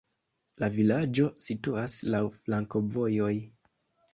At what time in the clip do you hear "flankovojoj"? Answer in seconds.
2.39-3.33